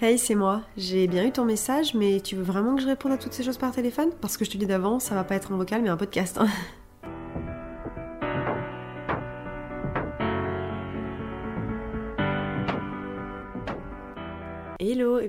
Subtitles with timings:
[0.00, 0.62] Hey, c'est moi.
[0.76, 3.44] J'ai bien eu ton message, mais tu veux vraiment que je réponde à toutes ces
[3.44, 4.10] choses par téléphone?
[4.20, 6.40] Parce que je te dis d'avance, ça va pas être un vocal, mais un podcast.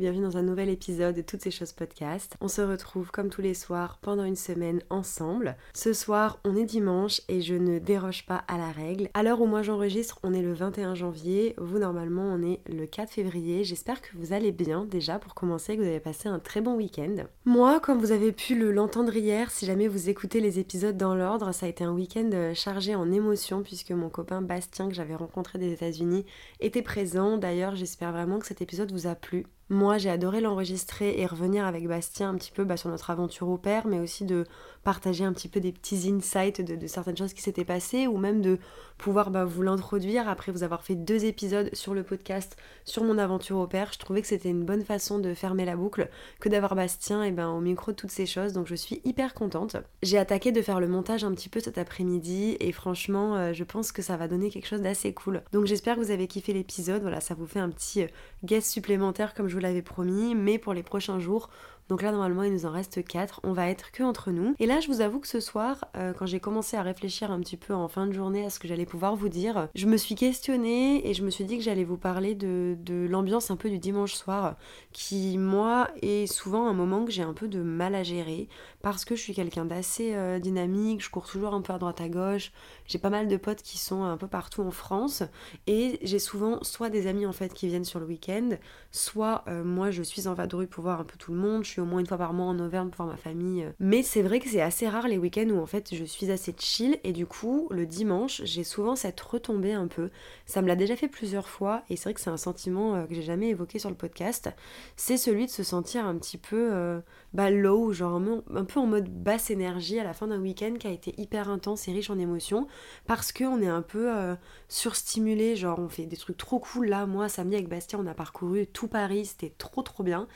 [0.05, 2.35] bienvenue dans un nouvel épisode de Toutes ces choses podcast.
[2.39, 5.57] On se retrouve comme tous les soirs pendant une semaine ensemble.
[5.73, 9.09] Ce soir, on est dimanche et je ne déroge pas à la règle.
[9.15, 11.55] À l'heure où moi j'enregistre, on est le 21 janvier.
[11.57, 13.63] Vous, normalement, on est le 4 février.
[13.63, 16.75] J'espère que vous allez bien déjà pour commencer, que vous avez passé un très bon
[16.75, 17.16] week-end.
[17.45, 21.16] Moi, comme vous avez pu le l'entendre hier, si jamais vous écoutez les épisodes dans
[21.16, 24.94] l'ordre, ça a été un week-end euh, chargé en émotions puisque mon copain Bastien que
[24.94, 26.27] j'avais rencontré des États-Unis
[26.59, 27.39] était présent.
[27.39, 29.47] D'ailleurs, j'espère vraiment que cet épisode vous a plu.
[29.69, 33.49] Moi, j'ai adoré l'enregistrer et revenir avec Bastien un petit peu bah, sur notre aventure
[33.49, 34.45] au père, mais aussi de
[34.83, 38.43] partager un petit peu des petits insights de, certaines choses qui s'étaient passées, ou même
[38.43, 38.59] de
[38.99, 43.17] pouvoir bah, vous l'introduire après vous avoir fait deux épisodes sur le podcast sur mon
[43.17, 43.89] aventure au père.
[43.91, 47.31] Je trouvais que c'était une bonne façon de fermer la boucle que d'avoir Bastien et
[47.31, 49.77] ben, au micro de toutes ces choses, donc je suis hyper contente.
[50.03, 53.63] J'ai attaqué de faire le montage un petit peu cet après-midi, et franchement, euh, je
[53.63, 55.41] pense que ça va donner quelque chose d'assez cool.
[55.53, 58.07] Donc j'espère que vous avez kiffé l'épisode, voilà, ça vous fait un petit euh,
[58.44, 61.50] guest supplémentaire comme je vous l'avais promis, mais pour les prochains jours,
[61.88, 63.42] donc là, normalement, il nous en reste 4.
[63.44, 64.56] On va être que entre nous.
[64.59, 67.39] Et là, je vous avoue que ce soir, euh, quand j'ai commencé à réfléchir un
[67.39, 69.97] petit peu en fin de journée à ce que j'allais pouvoir vous dire, je me
[69.97, 73.56] suis questionnée et je me suis dit que j'allais vous parler de, de l'ambiance un
[73.56, 74.56] peu du dimanche soir,
[74.94, 78.47] qui, moi, est souvent un moment que j'ai un peu de mal à gérer
[78.86, 82.02] parce que je suis quelqu'un d'assez euh, dynamique, je cours toujours un peu à droite
[82.02, 82.52] à gauche.
[82.86, 85.23] J'ai pas mal de potes qui sont un peu partout en France
[85.66, 88.50] et j'ai souvent soit des amis en fait qui viennent sur le week-end,
[88.91, 91.63] soit euh, moi je suis en vadrouille pour voir un peu tout le monde.
[91.63, 93.67] Je suis au moins une fois par mois en Auvergne pour voir ma famille.
[93.80, 96.53] Mais c'est vrai que c'est assez rare les week-ends où en fait je suis assez
[96.56, 100.11] chill et du coup le dimanche j'ai souvent cette retombée un peu.
[100.45, 103.06] Ça me l'a déjà fait plusieurs fois et c'est vrai que c'est un sentiment euh,
[103.06, 104.52] que j'ai jamais évoqué sur le podcast.
[104.95, 107.00] C'est celui de se sentir un petit peu euh,
[107.33, 108.22] bah, low, genre
[108.53, 111.50] un peu en mode basse énergie à la fin d'un week-end qui a été hyper
[111.50, 112.68] intense et riche en émotions
[113.06, 114.36] parce qu'on est un peu euh,
[114.69, 116.88] surstimulé, genre on fait des trucs trop cool.
[116.88, 120.28] Là, moi, samedi avec Bastien, on a parcouru tout Paris, c'était trop trop bien.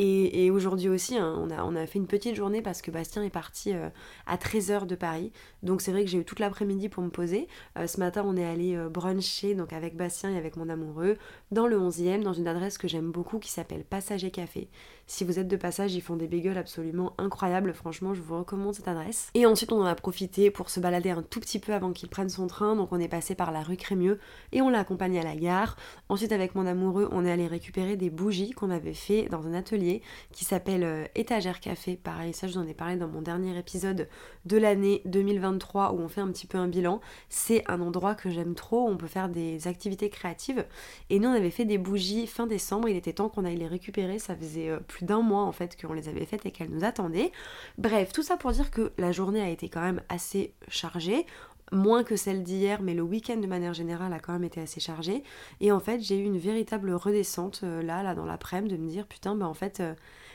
[0.00, 3.74] Et, aujourd'hui aussi, hein, on, a, fait une petite journée parce que Bastien est parti
[3.74, 3.88] euh,
[4.26, 5.32] à 13h de Paris.
[5.64, 7.48] Donc c'est vrai que j'ai eu toute l'après-midi pour me poser.
[7.76, 11.16] Euh, ce matin, on est allé bruncher donc avec Bastien et avec mon amoureux
[11.50, 14.68] dans le 11e, dans une adresse que j'aime beaucoup qui s'appelle Passager Café.
[15.10, 17.72] Si vous êtes de passage, ils font des bagels absolument incroyables.
[17.72, 19.30] Franchement, je vous recommande cette adresse.
[19.32, 22.10] Et ensuite, on en a profité pour se balader un tout petit peu avant qu'il
[22.10, 22.76] prenne son train.
[22.76, 24.20] Donc on est passé par la rue Crémieux
[24.52, 25.76] et on l'a accompagné à la gare.
[26.10, 29.54] Ensuite, avec mon amoureux, on est allé récupérer des bougies qu'on avait fait dans un
[29.54, 31.96] atelier qui s'appelle euh, Étagère Café.
[31.96, 34.08] Pareil, ça je vous en ai parlé dans mon dernier épisode
[34.44, 37.00] de l'année 2023 où on fait un petit peu un bilan.
[37.30, 40.66] C'est un endroit que j'aime trop, on peut faire des activités créatives.
[41.08, 43.66] Et nous on avait fait des bougies fin décembre, il était temps qu'on aille les
[43.66, 44.18] récupérer.
[44.18, 47.32] Ça faisait euh, d'un mois en fait qu'on les avait faites et qu'elles nous attendaient.
[47.76, 51.26] Bref, tout ça pour dire que la journée a été quand même assez chargée
[51.72, 54.80] moins que celle d'hier, mais le week-end de manière générale a quand même été assez
[54.80, 55.22] chargé.
[55.60, 58.88] Et en fait, j'ai eu une véritable redescente euh, là, là, dans l'après-midi, de me
[58.88, 59.94] dire putain, bah en fait, euh,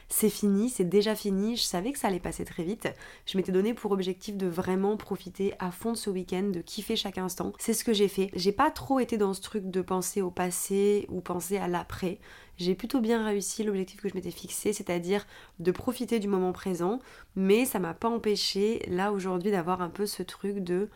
[0.09, 1.55] c'est fini, c'est déjà fini.
[1.55, 2.87] Je savais que ça allait passer très vite.
[3.25, 6.95] Je m'étais donné pour objectif de vraiment profiter à fond de ce week-end, de kiffer
[6.95, 7.53] chaque instant.
[7.59, 8.29] C'est ce que j'ai fait.
[8.33, 12.19] J'ai pas trop été dans ce truc de penser au passé ou penser à l'après.
[12.57, 15.25] J'ai plutôt bien réussi l'objectif que je m'étais fixé, c'est-à-dire
[15.59, 16.99] de profiter du moment présent,
[17.35, 20.89] mais ça m'a pas empêché là aujourd'hui d'avoir un peu ce truc de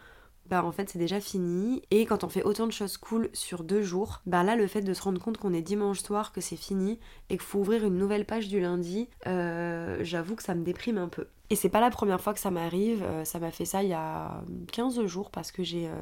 [0.49, 1.81] bah en fait c'est déjà fini.
[1.91, 4.81] Et quand on fait autant de choses cool sur deux jours, bah là le fait
[4.81, 6.99] de se rendre compte qu'on est dimanche soir, que c'est fini
[7.29, 10.97] et qu'il faut ouvrir une nouvelle page du lundi, euh, j'avoue que ça me déprime
[10.97, 11.27] un peu.
[11.49, 13.89] Et c'est pas la première fois que ça m'arrive, euh, ça m'a fait ça il
[13.89, 14.43] y a
[14.73, 15.93] 15 jours parce que j'ai euh,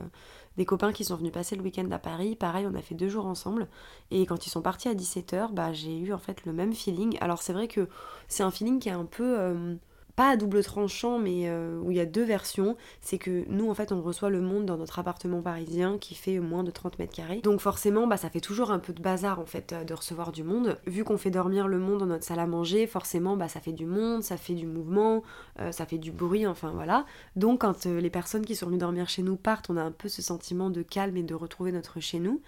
[0.57, 3.09] des copains qui sont venus passer le week-end à Paris, pareil on a fait deux
[3.09, 3.67] jours ensemble
[4.11, 7.17] et quand ils sont partis à 17h, bah j'ai eu en fait le même feeling.
[7.21, 7.87] Alors c'est vrai que
[8.27, 9.77] c'est un feeling qui est un peu
[10.15, 12.77] pas à double tranchant, mais euh, où il y a deux versions.
[13.01, 16.39] C'est que nous, en fait, on reçoit le monde dans notre appartement parisien qui fait
[16.39, 17.41] moins de 30 mètres carrés.
[17.41, 20.43] Donc forcément, bah, ça fait toujours un peu de bazar, en fait, de recevoir du
[20.43, 20.77] monde.
[20.85, 23.73] Vu qu'on fait dormir le monde dans notre salle à manger, forcément, bah, ça fait
[23.73, 25.23] du monde, ça fait du mouvement,
[25.59, 27.05] euh, ça fait du bruit, enfin voilà.
[27.35, 29.91] Donc quand euh, les personnes qui sont venues dormir chez nous partent, on a un
[29.91, 32.41] peu ce sentiment de calme et de retrouver notre chez nous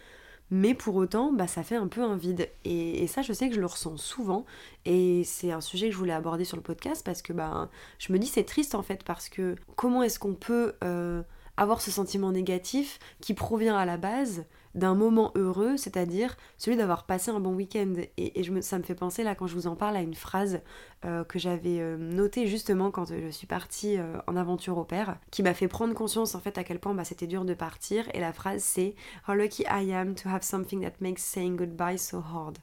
[0.49, 2.49] mais pour autant, bah, ça fait un peu un vide.
[2.63, 4.45] Et, ça, je sais que je le ressens souvent,
[4.85, 8.11] et c'est un sujet que je voulais aborder sur le podcast parce que bah, je
[8.13, 11.21] me dis c'est triste en fait, parce que comment est-ce qu'on peut euh,
[11.57, 14.45] avoir ce sentiment négatif qui provient à la base
[14.77, 17.93] d'un moment heureux, c'est-à-dire celui d'avoir passé un bon week-end.
[18.17, 20.61] Et, me, ça me fait penser là quand je vous en parle à une phrase
[21.03, 25.17] euh, que j'avais euh, notée justement quand je suis partie euh, en aventure au père,
[25.31, 28.05] qui m'a fait prendre conscience en fait à quel point bah, c'était dur de partir.
[28.13, 28.95] Et la phrase c'est
[29.27, 32.57] How lucky I am to have something that makes saying goodbye so hard.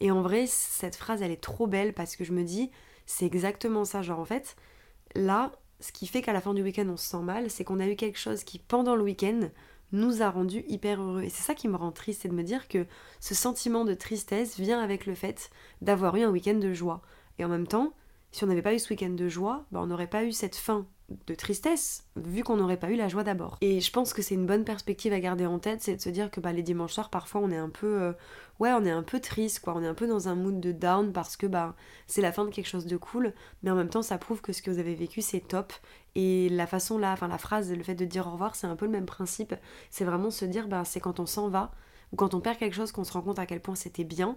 [0.00, 2.70] Et en vrai, cette phrase, elle est trop belle parce que je me dis,
[3.04, 4.00] c'est exactement ça.
[4.00, 4.56] Genre, en fait,
[5.14, 7.80] là, ce qui fait qu'à la fin du week-end, on se sent mal, c'est qu'on
[7.80, 9.50] a eu quelque chose qui, pendant le week-end,
[9.92, 11.22] nous a rendu hyper heureux.
[11.22, 12.86] Et c'est ça qui me rend triste, c'est de me dire que
[13.20, 15.50] ce sentiment de tristesse vient avec le fait
[15.80, 17.02] d'avoir eu un week-end de joie.
[17.38, 17.92] Et en même temps,
[18.32, 20.56] si on n'avait pas eu ce week-end de joie, bah, on n'aurait pas eu cette
[20.56, 20.86] fin
[21.26, 23.58] de tristesse, vu qu'on n'aurait pas eu la joie d'abord.
[23.60, 26.08] Et je pense que c'est une bonne perspective à garder en tête, c'est de se
[26.08, 28.12] dire que bah, les dimanches soirs, parfois, on est un peu, euh,
[28.60, 29.74] ouais, on est un peu triste, quoi.
[29.76, 31.74] On est un peu dans un mood de down parce que bah,
[32.06, 34.52] c'est la fin de quelque chose de cool, mais en même temps, ça prouve que
[34.52, 35.72] ce que vous avez vécu, c'est top.
[36.14, 38.76] Et la façon là, enfin la phrase, le fait de dire au revoir, c'est un
[38.76, 39.54] peu le même principe.
[39.90, 41.72] C'est vraiment se dire, bah, c'est quand on s'en va
[42.12, 44.36] ou quand on perd quelque chose qu'on se rend compte à quel point c'était bien.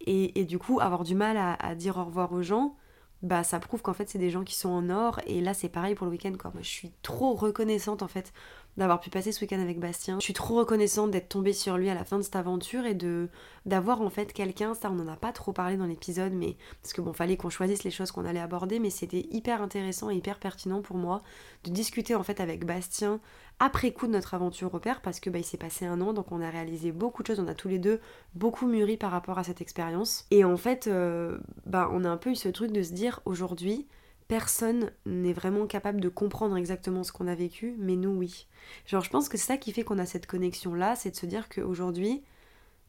[0.00, 2.76] Et, du coup, avoir du mal à dire au revoir aux gens
[3.22, 5.68] bah ça prouve qu'en fait c'est des gens qui sont en or et là c'est
[5.68, 6.50] pareil pour le week-end quoi.
[6.52, 8.32] Moi je suis trop reconnaissante en fait
[8.76, 10.18] d'avoir pu passer ce week-end avec Bastien.
[10.20, 12.94] Je suis trop reconnaissante d'être tombée sur lui à la fin de cette aventure et
[12.94, 13.28] de
[13.64, 16.92] d'avoir en fait quelqu'un, ça on en a pas trop parlé dans l'épisode mais parce
[16.92, 20.14] que bon fallait qu'on choisisse les choses qu'on allait aborder mais c'était hyper intéressant et
[20.14, 21.22] hyper pertinent pour moi
[21.64, 23.20] de discuter en fait avec Bastien
[23.58, 26.12] après coup de notre aventure au père parce que bah, il s'est passé un an
[26.12, 28.00] donc on a réalisé beaucoup de choses, on a tous les deux
[28.34, 30.26] beaucoup mûri par rapport à cette expérience.
[30.30, 33.20] Et en fait euh, bah, on a un peu eu ce truc de se dire
[33.24, 33.86] aujourd'hui
[34.28, 38.46] personne n'est vraiment capable de comprendre exactement ce qu'on a vécu mais nous oui.
[38.86, 41.16] Genre je pense que c'est ça qui fait qu'on a cette connexion là, c'est de
[41.16, 42.22] se dire qu'aujourd'hui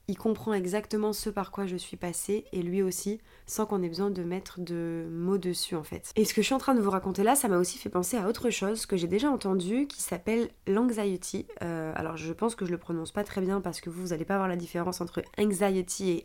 [0.10, 3.90] il comprend exactement ce par quoi je suis passée et lui aussi sans qu'on ait
[3.90, 6.12] besoin de mettre de mots dessus en fait.
[6.16, 7.90] Et ce que je suis en train de vous raconter là, ça m'a aussi fait
[7.90, 11.46] penser à autre chose que j'ai déjà entendu qui s'appelle l'anxiety.
[11.62, 14.14] Euh, alors je pense que je le prononce pas très bien parce que vous, vous
[14.14, 16.24] allez pas voir la différence entre anxiety et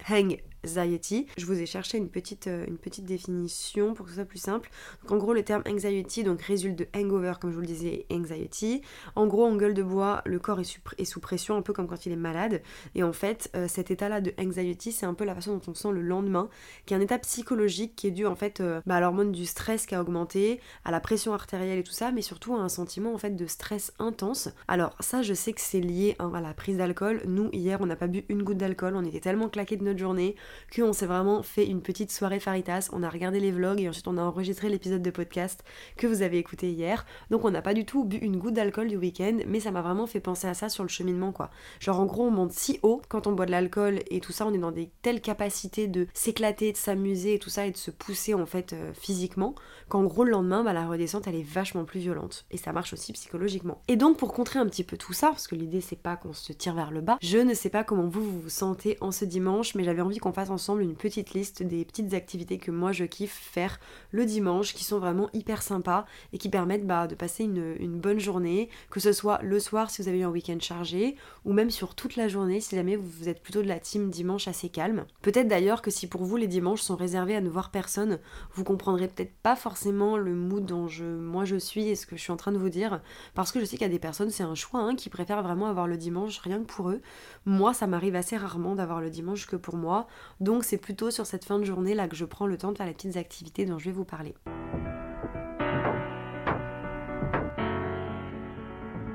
[0.64, 1.26] anxiety.
[1.37, 4.38] Je vous ai cherché une petite, euh, une petite définition pour que ce soit plus
[4.38, 4.70] simple.
[5.09, 8.82] En gros le terme anxiety donc résulte de hangover comme je vous le disais, anxiety.
[9.17, 12.06] En gros en gueule de bois, le corps est, sous pression un peu comme quand
[12.06, 12.62] il est malade
[12.94, 15.75] et en fait euh, cet état-là de anxiety, c'est un peu la façon dont on
[15.75, 16.49] se sent le lendemain,
[16.87, 19.47] qui est un état psychologique qui est dû en fait euh, bah, à l'hormone du
[19.47, 22.69] stress qui a augmenté, à la pression artérielle et tout ça, mais surtout à un
[22.69, 24.49] sentiment en fait de stress intense.
[24.69, 27.23] Alors ça, je sais que c'est lié hein, à la prise d'alcool.
[27.26, 29.99] Nous hier, on n'a pas bu une goutte d'alcool, on était tellement claqués de notre
[29.99, 30.37] journée
[30.75, 32.91] qu'on s'est vraiment fait une petite soirée faritas.
[32.93, 35.65] On a regardé les vlogs et ensuite on a enregistré l'épisode de podcast
[35.97, 37.07] que vous avez écouté hier.
[37.31, 39.83] Donc on n'a pas du tout bu une goutte d'alcool du week-end, mais ça m'a
[39.83, 41.51] vraiment fait penser à ça sur le cheminement quoi.
[41.81, 44.33] Genre en gros, on monte si haut quand on boit de la alcool et tout
[44.33, 47.71] ça, on est dans des telles capacités de s'éclater, de s'amuser et tout ça et
[47.71, 49.55] de se pousser en fait euh, physiquement
[49.89, 52.93] qu'en gros le lendemain, bah, la redescente elle est vachement plus violente et ça marche
[52.93, 53.81] aussi psychologiquement.
[53.89, 56.33] Et donc pour contrer un petit peu tout ça, parce que l'idée c'est pas qu'on
[56.33, 59.25] se tire vers le bas, je ne sais pas comment vous vous, sentez en ce
[59.25, 63.05] dimanche, mais j'avais envie qu'on ensemble une petite liste des petites activités que moi je
[63.05, 63.79] kiffe faire
[64.11, 67.99] le dimanche qui sont vraiment hyper sympas et qui permettent bah, de passer une, une
[67.99, 71.53] bonne journée, que ce soit le soir si vous avez eu un week-end chargé ou
[71.53, 74.69] même sur toute la journée si jamais vous êtes plutôt de la team dimanche assez
[74.69, 75.05] calme.
[75.23, 78.19] Peut-être d'ailleurs que si pour vous les dimanches sont réservés à ne voir personne,
[78.55, 82.17] vous comprendrez peut-être pas forcément le mood dont je, moi je suis et ce que
[82.17, 83.00] je suis en train de vous dire,
[83.35, 85.43] parce que je sais qu'il y a des personnes, c'est un choix, hein, qui préfèrent
[85.43, 87.00] vraiment avoir le dimanche rien que pour eux.
[87.44, 90.06] Moi, ça m'arrive assez rarement d'avoir le dimanche que pour moi,
[90.43, 92.77] donc c'est plutôt sur cette fin de journée là que je prends le temps de
[92.77, 94.35] faire les petites activités dont je vais vous parler.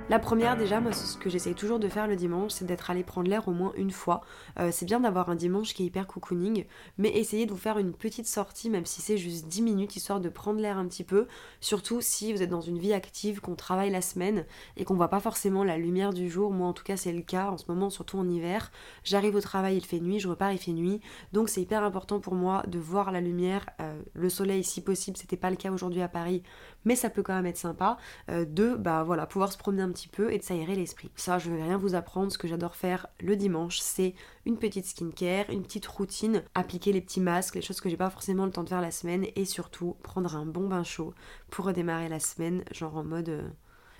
[0.10, 3.04] La première, déjà, moi, ce que j'essaye toujours de faire le dimanche, c'est d'être allé
[3.04, 4.22] prendre l'air au moins une fois.
[4.58, 6.64] Euh, c'est bien d'avoir un dimanche qui est hyper cocooning,
[6.98, 10.22] mais essayez de vous faire une petite sortie, même si c'est juste 10 minutes, histoire
[10.22, 11.28] de prendre l'air un petit peu.
[11.60, 14.46] Surtout si vous êtes dans une vie active, qu'on travaille la semaine
[14.78, 16.52] et qu'on voit pas forcément la lumière du jour.
[16.52, 18.72] Moi, en tout cas, c'est le cas en ce moment, surtout en hiver.
[19.04, 21.02] J'arrive au travail, il fait nuit, je repars, il fait nuit.
[21.34, 25.18] Donc, c'est hyper important pour moi de voir la lumière, euh, le soleil si possible.
[25.18, 26.44] C'était pas le cas aujourd'hui à Paris,
[26.86, 27.98] mais ça peut quand même être sympa.
[28.30, 31.12] Euh, de, bah voilà, pouvoir se promener un petit peu et de s'aérer l'esprit.
[31.16, 32.32] Ça, je vais rien vous apprendre.
[32.32, 34.16] Ce que j'adore faire le dimanche, c'est
[34.46, 38.10] une petite skincare, une petite routine, appliquer les petits masques, les choses que j'ai pas
[38.10, 41.14] forcément le temps de faire la semaine, et surtout prendre un bon bain chaud
[41.50, 43.30] pour redémarrer la semaine, genre en mode.
[43.30, 43.48] Euh,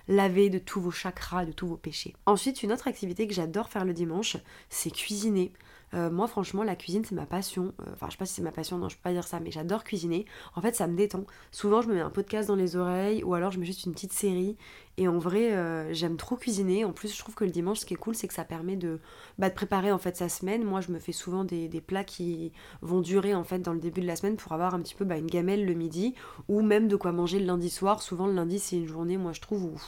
[0.08, 2.16] laver de tous vos chakras, de tous vos péchés.
[2.26, 4.38] Ensuite, une autre activité que j'adore faire le dimanche,
[4.70, 5.52] c'est cuisiner.
[5.94, 7.72] Euh, moi, franchement, la cuisine, c'est ma passion.
[7.80, 9.40] Euh, enfin, je sais pas si c'est ma passion, non, je peux pas dire ça,
[9.40, 10.26] mais j'adore cuisiner.
[10.54, 11.24] En fait, ça me détend.
[11.50, 13.92] Souvent, je me mets un podcast dans les oreilles ou alors je mets juste une
[13.92, 14.56] petite série.
[14.96, 16.84] Et en vrai, euh, j'aime trop cuisiner.
[16.84, 18.74] En plus, je trouve que le dimanche, ce qui est cool, c'est que ça permet
[18.74, 18.98] de,
[19.38, 20.64] bah, préparer en fait sa semaine.
[20.64, 22.52] Moi, je me fais souvent des, plats qui
[22.82, 25.04] vont durer en fait dans le début de la semaine pour avoir un petit peu
[25.04, 26.14] bah, une gamelle le midi
[26.48, 28.02] ou même de quoi manger le lundi soir.
[28.02, 29.80] Souvent, le lundi, c'est une journée, moi, je trouve où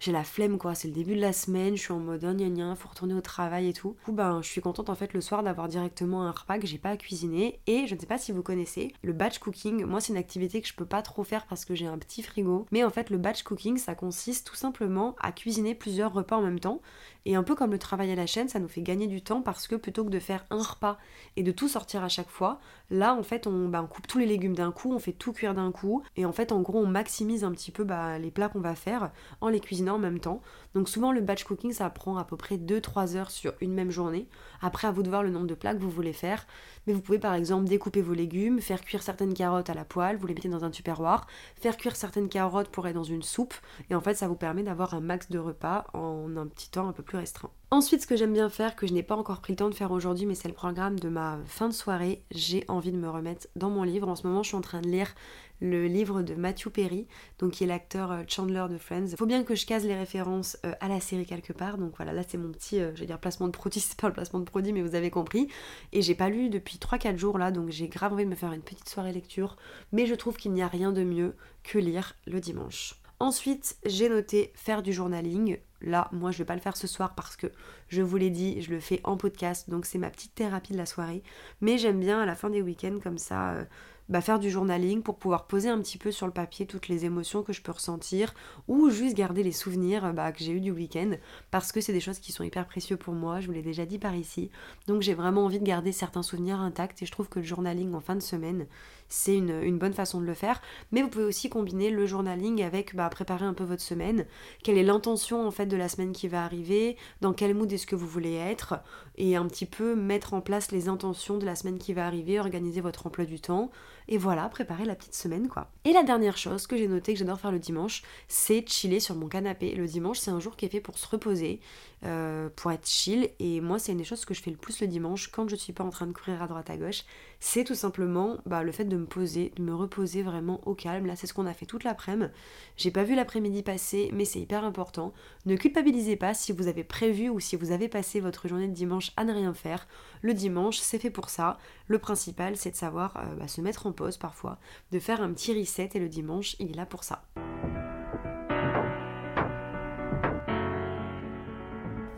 [0.00, 2.32] j'ai la flemme quoi, c'est le début de la semaine, je suis en mode oh,
[2.32, 3.96] gna faut retourner au travail et tout.
[3.98, 6.66] Du coup, ben, je suis contente en fait le soir d'avoir directement un repas que
[6.66, 7.58] j'ai pas à cuisiner.
[7.66, 10.60] Et je ne sais pas si vous connaissez, le batch cooking, moi c'est une activité
[10.60, 12.66] que je peux pas trop faire parce que j'ai un petit frigo.
[12.70, 16.42] Mais en fait, le batch cooking, ça consiste tout simplement à cuisiner plusieurs repas en
[16.42, 16.80] même temps.
[17.24, 19.42] Et un peu comme le travail à la chaîne, ça nous fait gagner du temps
[19.42, 20.96] parce que plutôt que de faire un repas
[21.36, 24.26] et de tout sortir à chaque fois, là en fait on, bah, coupe tous les
[24.26, 26.02] légumes d'un coup, on fait tout cuire d'un coup.
[26.16, 28.74] Et en fait en gros on maximise un petit peu bah, les plats qu'on va
[28.74, 30.40] faire en les cuisinant en même temps.
[30.74, 33.90] Donc souvent le batch cooking ça prend à peu près 2-3 heures sur une même
[33.90, 34.28] journée.
[34.60, 36.46] Après à vous de voir le nombre de plats que vous voulez faire.
[36.86, 40.16] Mais vous pouvez par exemple découper vos légumes, faire cuire certaines carottes à la poêle,
[40.16, 41.26] vous les mettez dans un tupperware,
[41.56, 43.54] faire cuire certaines carottes pour être dans une soupe.
[43.90, 46.88] Et en fait ça vous permet d'avoir un max de repas en un petit temps
[46.88, 47.50] un peu plus restreint.
[47.70, 49.74] Ensuite, ce que j'aime bien faire, que je n'ai pas encore pris le temps de
[49.74, 53.10] faire aujourd'hui, mais c'est le programme de ma fin de soirée, j'ai envie de me
[53.10, 54.08] remettre dans mon livre.
[54.08, 55.14] En ce moment, je suis en train de lire
[55.60, 57.06] le livre de Matthew Perry,
[57.38, 59.08] donc qui est l'acteur euh, Chandler de Friends.
[59.18, 62.14] Faut bien que je case les références euh, à la série quelque part, donc voilà,
[62.14, 64.40] là c'est mon petit, euh, je vais dire placement de produit, c'est pas le placement
[64.40, 65.48] de produit, mais vous avez compris.
[65.92, 68.52] Et j'ai pas lu depuis 3-4 jours là, donc j'ai grave envie de me faire
[68.52, 69.58] une petite soirée lecture,
[69.92, 71.34] mais je trouve qu'il n'y a rien de mieux
[71.64, 72.97] que lire le dimanche.
[73.20, 75.58] Ensuite, j'ai noté faire du journaling.
[75.80, 77.48] Là, moi, je vais pas le faire ce soir parce que
[77.88, 80.78] je vous l'ai dit, je le fais en podcast, donc c'est ma petite thérapie de
[80.78, 81.22] la soirée.
[81.60, 83.54] Mais j'aime bien à la fin des week-ends comme ça.
[83.54, 83.64] Euh,
[84.08, 87.04] bah, faire du journaling pour pouvoir poser un petit peu sur le papier toutes les
[87.04, 88.32] émotions que je peux ressentir
[88.66, 91.10] ou juste garder les souvenirs bah, que j'ai eu du week-end
[91.50, 93.84] parce que c'est des choses qui sont hyper précieuses pour moi, je vous l'ai déjà
[93.84, 94.50] dit par ici.
[94.86, 97.92] Donc j'ai vraiment envie de garder certains souvenirs intacts et je trouve que le journaling
[97.92, 98.66] en fin de semaine,
[99.08, 100.60] c'est une, bonne façon de le faire.
[100.92, 104.26] Mais vous pouvez aussi combiner le journaling avec bah, préparer un peu votre semaine.
[104.62, 106.96] Quelle est l'intention en fait de la semaine qui va arriver?
[107.20, 108.74] Dans quel mood est-ce que vous voulez être?
[109.16, 112.38] Et un petit peu mettre en place les intentions de la semaine qui va arriver,
[112.38, 113.70] organiser votre emploi du temps.
[114.08, 115.70] Et voilà, préparer la petite semaine quoi.
[115.84, 119.14] Et la dernière chose que j'ai noté que j'adore faire le dimanche, c'est chiller sur
[119.14, 119.74] mon canapé.
[119.74, 121.60] Le dimanche, c'est un jour qui est fait pour se reposer,
[122.04, 123.30] euh, pour être chill.
[123.38, 125.56] Et moi, c'est une des choses que je fais le plus le dimanche quand je
[125.56, 127.04] suis pas en train de courir à droite à gauche.
[127.40, 131.06] C'est tout simplement bah, le fait de me poser, de me reposer vraiment au calme.
[131.06, 132.30] Là, c'est ce qu'on a fait toute l'après-midi.
[132.76, 135.12] J'ai pas vu l'après-midi passer, mais c'est hyper important.
[135.46, 138.74] Ne culpabilisez pas si vous avez prévu ou si vous avez passé votre journée de
[138.74, 139.86] dimanche à ne rien faire.
[140.22, 141.58] Le dimanche, c'est fait pour ça.
[141.86, 144.58] Le principal, c'est de savoir euh, bah, se mettre en parfois,
[144.92, 147.22] de faire un petit reset et le dimanche, il est là pour ça.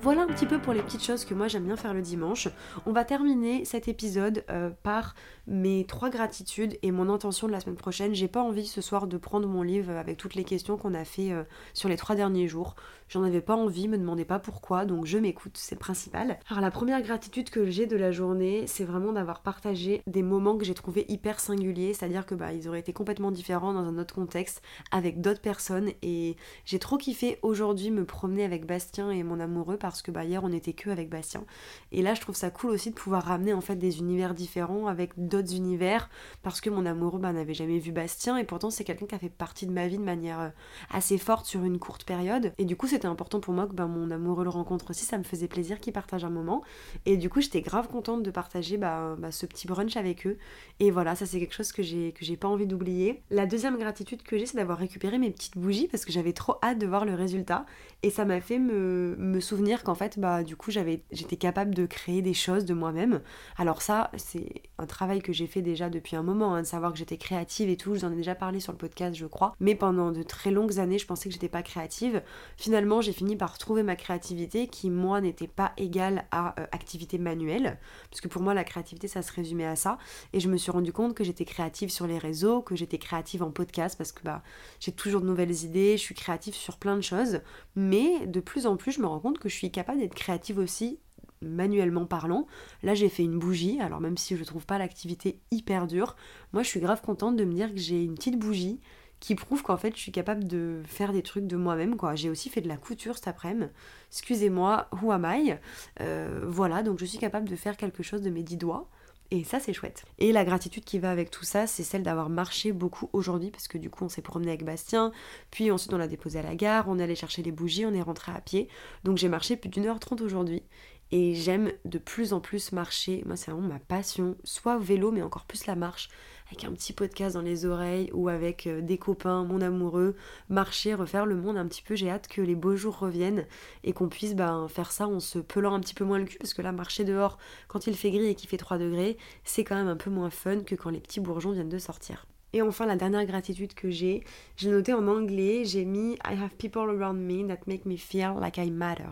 [0.02, 2.48] Voilà un petit peu pour les petites choses que moi j'aime bien faire le dimanche.
[2.86, 5.14] On va terminer cet épisode euh, par
[5.50, 8.14] mes trois gratitudes et mon intention de la semaine prochaine.
[8.14, 11.04] J'ai pas envie ce soir de prendre mon livre avec toutes les questions qu'on a
[11.04, 11.42] fait euh,
[11.74, 12.76] sur les trois derniers jours.
[13.08, 16.38] J'en avais pas envie, me demandez pas pourquoi, donc je m'écoute, c'est le principal.
[16.48, 20.56] Alors la première gratitude que j'ai de la journée, c'est vraiment d'avoir partagé des moments
[20.56, 23.98] que j'ai trouvé hyper singuliers, c'est-à-dire que bah ils auraient été complètement différents dans un
[23.98, 29.24] autre contexte avec d'autres personnes et j'ai trop kiffé aujourd'hui me promener avec Bastien et
[29.24, 31.44] mon amoureux parce que bah hier on était que avec Bastien
[31.90, 34.86] et là je trouve ça cool aussi de pouvoir ramener en fait des univers différents
[34.86, 36.08] avec d'autres univers
[36.42, 39.18] parce que mon amoureux bah, n'avait jamais vu Bastien et pourtant c'est quelqu'un qui a
[39.18, 40.48] fait partie de ma vie de manière euh,
[40.90, 42.52] assez forte sur une courte période.
[42.58, 45.04] Et du coup c'était important pour moi que bah, mon amoureux le rencontre aussi.
[45.04, 46.62] Ça me faisait plaisir qu'il partage un moment.
[47.06, 50.38] Et du coup j'étais grave contente de partager bah, ce petit brunch avec eux.
[50.78, 53.22] Et voilà ça c'est quelque chose que j'ai que j'ai pas envie d'oublier.
[53.30, 56.56] La deuxième gratitude que j'ai c'est d'avoir récupéré mes petites bougies parce que j'avais trop
[56.62, 57.66] hâte de voir le résultat.
[58.02, 61.74] Et ça m'a fait me, me souvenir qu'en fait bah du coup j'avais j'étais capable
[61.74, 63.20] de créer des choses de moi-même.
[63.56, 66.92] Alors ça c'est un travail que j'ai fait déjà depuis un moment, hein, de savoir
[66.92, 67.94] que j'étais créative et tout.
[67.94, 69.54] Je vous en ai déjà parlé sur le podcast je crois.
[69.60, 72.22] Mais pendant de très longues années je pensais que j'étais pas créative.
[72.56, 77.18] Finalement j'ai fini par trouver ma créativité qui moi n'était pas égale à euh, activité
[77.18, 77.78] manuelle.
[78.10, 79.98] Parce que pour moi la créativité ça se résumait à ça.
[80.32, 83.42] Et je me suis rendu compte que j'étais créative sur les réseaux, que j'étais créative
[83.42, 84.42] en podcast parce que bah
[84.78, 87.40] j'ai toujours de nouvelles idées, je suis créative sur plein de choses.
[87.76, 90.58] Mais de plus en plus je me rends compte que je suis capable d'être créative
[90.58, 90.98] aussi
[91.42, 92.46] manuellement parlant.
[92.82, 96.16] Là, j'ai fait une bougie, alors même si je trouve pas l'activité hyper dure,
[96.52, 98.80] moi je suis grave contente de me dire que j'ai une petite bougie
[99.20, 102.14] qui prouve qu'en fait je suis capable de faire des trucs de moi-même quoi.
[102.14, 103.70] J'ai aussi fait de la couture cet après-midi.
[104.10, 105.56] Excusez-moi, who am I?
[106.00, 108.88] Euh, Voilà, donc je suis capable de faire quelque chose de mes dix doigts.
[109.32, 110.04] Et ça, c'est chouette.
[110.18, 113.68] Et la gratitude qui va avec tout ça, c'est celle d'avoir marché beaucoup aujourd'hui, parce
[113.68, 115.12] que du coup, on s'est promené avec Bastien,
[115.52, 117.94] puis ensuite on l'a déposé à la gare, on est allé chercher les bougies, on
[117.94, 118.68] est rentré à pied.
[119.04, 120.64] Donc j'ai marché plus d'une heure trente aujourd'hui.
[121.12, 123.22] Et j'aime de plus en plus marcher.
[123.26, 124.36] Moi, c'est vraiment ma passion.
[124.44, 126.08] Soit vélo, mais encore plus la marche.
[126.46, 130.14] Avec un petit podcast dans les oreilles ou avec euh, des copains, mon amoureux.
[130.48, 131.96] Marcher, refaire le monde un petit peu.
[131.96, 133.46] J'ai hâte que les beaux jours reviennent
[133.82, 136.38] et qu'on puisse ben, faire ça en se pelant un petit peu moins le cul.
[136.38, 139.64] Parce que là, marcher dehors, quand il fait gris et qu'il fait 3 degrés, c'est
[139.64, 142.26] quand même un peu moins fun que quand les petits bourgeons viennent de sortir.
[142.52, 144.24] Et enfin, la dernière gratitude que j'ai,
[144.56, 148.34] j'ai noté en anglais, j'ai mis I have people around me that make me feel
[148.40, 149.10] like I matter.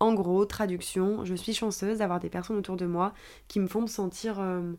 [0.00, 3.12] En gros, traduction, je suis chanceuse d'avoir des personnes autour de moi
[3.48, 4.72] qui me font me sentir euh,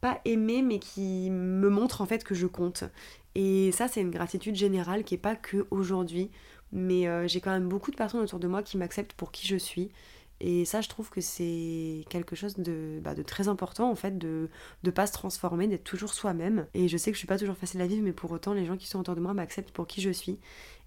[0.00, 2.84] pas aimée, mais qui me montrent en fait que je compte.
[3.34, 6.30] Et ça, c'est une gratitude générale qui est pas que aujourd'hui,
[6.72, 9.46] mais euh, j'ai quand même beaucoup de personnes autour de moi qui m'acceptent pour qui
[9.46, 9.90] je suis.
[10.40, 14.18] Et ça, je trouve que c'est quelque chose de, bah, de, très important en fait,
[14.18, 14.48] de
[14.84, 16.66] ne pas se transformer, d'être toujours soi-même.
[16.74, 18.64] Et je sais que je suis pas toujours facile à vivre, mais pour autant, les
[18.66, 20.38] gens qui sont autour de moi m'acceptent pour qui je suis.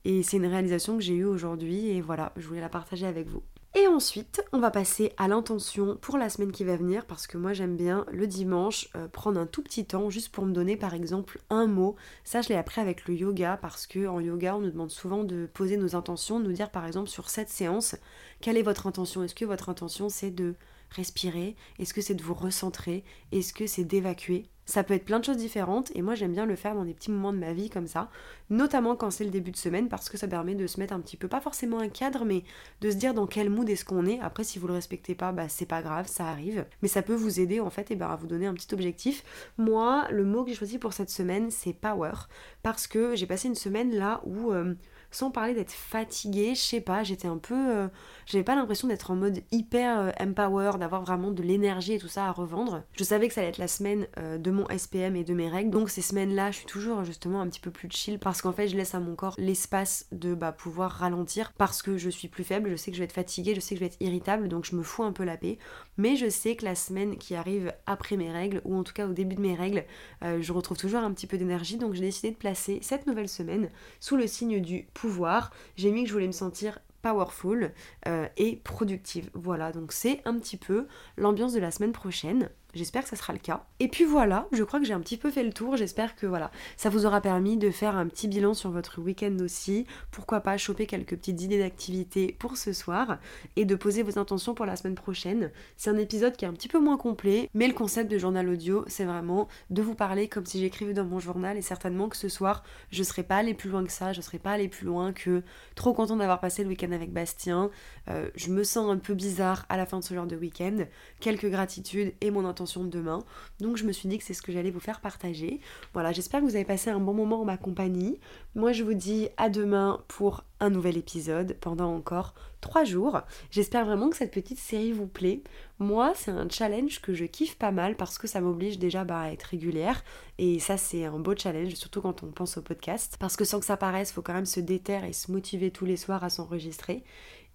[0.06, 3.28] Et c'est une réalisation que j'ai eue aujourd'hui, et voilà, je voulais la partager avec
[3.28, 3.44] vous.
[3.76, 7.38] Et ensuite, on va passer à l'intention pour la semaine qui va venir parce que
[7.38, 10.76] moi j'aime bien le dimanche euh, prendre un tout petit temps juste pour me donner
[10.76, 11.96] par exemple un mot.
[12.24, 15.24] Ça je l'ai appris avec le yoga parce que en yoga on nous demande souvent
[15.24, 17.96] de poser nos intentions, de nous dire par exemple sur cette séance
[18.42, 19.24] quelle est votre intention?
[19.24, 20.56] Est-ce que votre intention c'est de
[20.92, 24.46] respirer Est-ce que c'est de vous recentrer Est-ce que c'est d'évacuer?
[24.70, 26.94] Ça peut être plein de choses différentes et moi j'aime bien le faire dans des
[26.94, 28.12] petits moments de ma vie comme ça,
[28.52, 31.00] notamment quand c'est le début de semaine parce que ça permet de se mettre un
[31.00, 32.44] petit peu, pas forcément un cadre, mais
[32.82, 34.20] de se dire dans quel mood est-ce qu'on est.
[34.20, 36.68] Après si vous le respectez pas, bah c'est pas grave, ça arrive.
[36.84, 39.24] Mais ça peut vous aider en fait et bah, à vous donner un petit objectif.
[39.58, 42.14] Moi, le mot que j'ai choisi pour cette semaine c'est power
[42.62, 44.52] parce que j'ai passé une semaine là où...
[44.52, 44.76] Euh,
[45.12, 47.56] sans parler d'être fatiguée, je sais pas, j'étais un peu.
[47.56, 47.88] Euh,
[48.26, 52.08] j'avais pas l'impression d'être en mode hyper euh, empower, d'avoir vraiment de l'énergie et tout
[52.08, 52.84] ça à revendre.
[52.94, 55.50] Je savais que ça allait être la semaine euh, de mon SPM et de mes
[55.50, 58.52] règles, donc ces semaines-là, je suis toujours justement un petit peu plus chill parce qu'en
[58.52, 62.28] fait, je laisse à mon corps l'espace de bah, pouvoir ralentir parce que je suis
[62.28, 64.02] plus faible, je sais que je vais être fatiguée, je sais que je vais être
[64.02, 65.58] irritable, donc je me fous un peu la paix.
[65.98, 69.08] Mais je sais que la semaine qui arrive après mes règles, ou en tout cas
[69.08, 69.84] au début de mes règles,
[70.22, 73.70] je retrouve toujours un petit peu d'énergie, donc j'ai décidé de placer cette nouvelle semaine
[74.00, 75.52] sous le signe du pouvoir.
[75.76, 77.72] J'ai mis que je voulais me sentir powerful
[78.08, 79.30] euh, et productive.
[79.34, 80.88] Voilà, donc c'est un petit peu
[81.18, 82.50] l'ambiance de la semaine prochaine.
[82.76, 83.66] J'espère que ça sera le cas.
[83.80, 85.76] Et puis voilà, je crois que j'ai un petit peu fait le tour.
[85.76, 89.36] J'espère que voilà, ça vous aura permis de faire un petit bilan sur votre week-end
[89.42, 89.88] aussi.
[90.12, 93.18] Pourquoi pas choper quelques petites idées d'activité pour ce soir
[93.56, 95.50] et de poser vos intentions pour la semaine prochaine.
[95.78, 98.48] C'est un épisode qui est un petit peu moins complet, mais le concept de journal
[98.48, 102.18] audio, c'est vraiment de vous parler comme si j'écrivais dans mon journal et certainement que
[102.18, 104.86] ce soir, je serai pas allée plus loin que ça, je serai pas allée plus
[104.86, 105.42] loin que
[105.74, 107.72] trop content d'avoir passé le week-end avec Bastien.
[108.10, 110.86] Euh, je me sens un peu bizarre à la fin de ce genre de week-end.
[111.20, 113.24] Quelques gratitudes et mon intention de demain.
[113.60, 115.60] Donc je me suis dit que c'est ce que j'allais vous faire partager.
[115.94, 118.20] Voilà, j'espère que vous avez passé un bon moment en ma compagnie.
[118.56, 123.22] Moi je vous dis à demain pour un nouvel épisode pendant encore trois jours.
[123.52, 125.42] J'espère vraiment que cette petite série vous plaît.
[125.80, 129.22] Moi, c'est un challenge que je kiffe pas mal parce que ça m'oblige déjà bah,
[129.22, 130.04] à être régulière.
[130.38, 133.16] Et ça, c'est un beau challenge, surtout quand on pense au podcast.
[133.20, 135.86] Parce que sans que ça paraisse, faut quand même se déterre et se motiver tous
[135.86, 137.04] les soirs à s'enregistrer.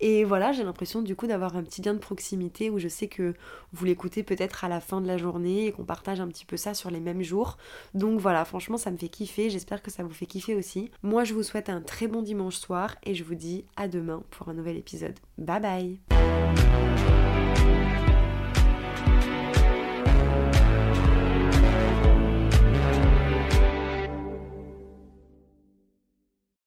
[0.07, 3.09] Et voilà, j'ai l'impression du coup d'avoir un petit lien de proximité où je sais
[3.09, 3.33] que
[3.73, 6.59] vous l'écoutez peut-être à la fin de la journée et qu'on partage un petit peu
[6.59, 7.57] ça sur les mêmes jours.
[7.95, 9.49] Donc voilà, franchement, ça me fait kiffer.
[9.49, 10.90] J'espère que ça vous fait kiffer aussi.
[11.03, 14.23] Moi, je vous souhaite un très bon dimanche soir et je vous dis à demain
[14.29, 15.19] pour un nouvel épisode.
[15.38, 16.74] Bye bye